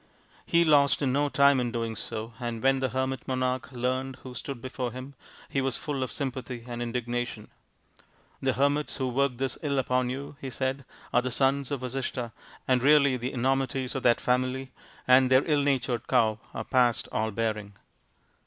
He 0.47 0.63
lost 0.63 0.99
no 1.03 1.29
time 1.29 1.59
in 1.59 1.71
doing 1.71 1.95
so, 1.95 2.33
and 2.39 2.63
when 2.63 2.79
the 2.79 2.89
hermit 2.89 3.27
monarch 3.27 3.71
learnt 3.71 4.15
who 4.23 4.33
stood 4.33 4.59
before 4.59 4.91
him, 4.91 5.13
he 5.47 5.61
was 5.61 5.77
full 5.77 6.01
of 6.01 6.11
sympathy 6.11 6.63
and 6.67 6.81
indignation." 6.81 7.49
The 8.41 8.53
hermits 8.53 8.97
who 8.97 9.09
worked 9.09 9.37
this 9.37 9.59
ill 9.61 9.77
upon 9.77 10.09
you," 10.09 10.37
he 10.41 10.49
said," 10.49 10.85
are 11.13 11.21
the 11.21 11.29
sons 11.29 11.69
of 11.69 11.81
Vasishtha, 11.81 12.31
and 12.67 12.81
really 12.81 13.15
the 13.15 13.31
enormities 13.31 13.93
of 13.93 14.01
that 14.01 14.19
family 14.19 14.71
and 15.07 15.29
their 15.29 15.45
ill 15.45 15.61
natured 15.61 16.07
cow 16.07 16.39
are 16.51 16.63
past 16.63 17.07
all 17.11 17.29
bearing. 17.29 17.75